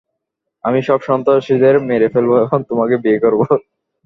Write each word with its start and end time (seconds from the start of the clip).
আমি 0.63 0.79
সব 0.87 0.99
সন্ত্রাসীদের 1.07 1.75
মেরে 1.89 2.07
ফেলব 2.13 2.31
এবং 2.43 2.59
তোমাকে 2.69 2.95
বিয়ে 3.03 3.19
করব। 3.23 3.41